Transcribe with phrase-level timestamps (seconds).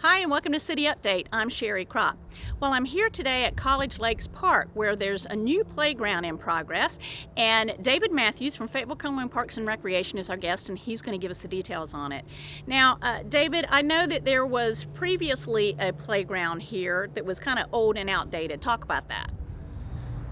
[0.00, 1.28] Hi, and welcome to City Update.
[1.32, 2.18] I'm Sherry Crop.
[2.60, 6.98] Well, I'm here today at College Lakes Park where there's a new playground in progress,
[7.38, 11.18] and David Matthews from Fayetteville Cumberland Parks and Recreation is our guest, and he's going
[11.18, 12.26] to give us the details on it.
[12.66, 17.58] Now, uh, David, I know that there was previously a playground here that was kind
[17.58, 18.60] of old and outdated.
[18.60, 19.32] Talk about that.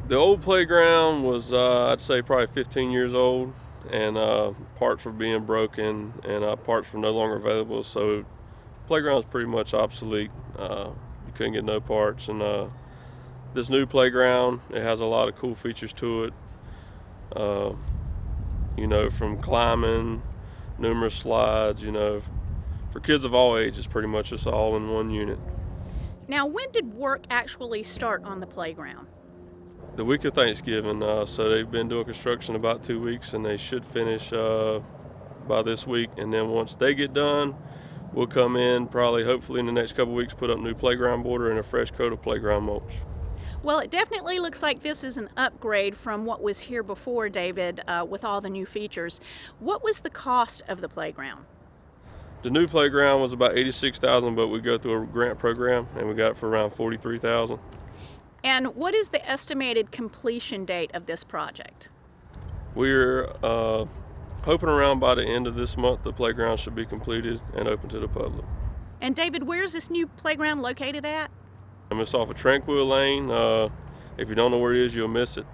[0.08, 3.54] The old playground was, uh, I'd say, probably 15 years old,
[3.90, 7.82] and uh, parts were being broken, and uh, parts were no longer available.
[7.84, 8.26] So,
[8.92, 10.30] playground's pretty much obsolete.
[10.58, 10.90] Uh,
[11.26, 12.66] you couldn't get no parts, and uh,
[13.54, 16.34] this new playground it has a lot of cool features to it.
[17.34, 17.72] Uh,
[18.76, 20.20] you know, from climbing,
[20.78, 21.82] numerous slides.
[21.82, 22.20] You know,
[22.90, 25.38] for kids of all ages, pretty much it's all in one unit.
[26.28, 29.06] Now, when did work actually start on the playground?
[29.96, 31.02] the week of Thanksgiving.
[31.02, 34.80] Uh, so they've been doing construction about two weeks, and they should finish uh,
[35.48, 36.10] by this week.
[36.18, 37.54] And then once they get done,
[38.12, 41.50] we'll come in probably, hopefully, in the next couple weeks, put up new playground border
[41.50, 42.94] and a fresh coat of playground mulch.
[43.62, 47.80] Well, it definitely looks like this is an upgrade from what was here before, David,
[47.86, 49.20] uh, with all the new features.
[49.60, 51.44] What was the cost of the playground?
[52.42, 56.08] The new playground was about eighty-six thousand, but we go through a grant program, and
[56.08, 57.60] we got it for around forty-three thousand.
[58.42, 61.88] And what is the estimated completion date of this project?
[62.74, 63.84] We're uh,
[64.42, 67.88] hoping around by the end of this month the playground should be completed and open
[67.90, 68.44] to the public.
[69.00, 71.30] And David, where's this new playground located at?
[71.90, 73.30] Um, it's off of Tranquil Lane.
[73.30, 73.68] Uh,
[74.16, 75.46] if you don't know where it is, you'll miss it.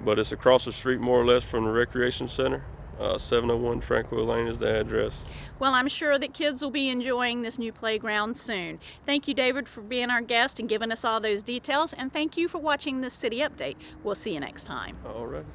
[0.00, 2.64] But it's across the street more or less from the recreation center.
[3.00, 5.22] Uh, 701 Tranquil Lane is the address.
[5.58, 8.78] Well, I'm sure that kids will be enjoying this new playground soon.
[9.06, 11.92] Thank you, David, for being our guest and giving us all those details.
[11.94, 13.76] And thank you for watching this City Update.
[14.04, 14.98] We'll see you next time.
[15.06, 15.46] All right.